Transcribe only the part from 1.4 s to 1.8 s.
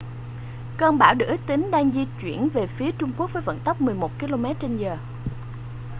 tính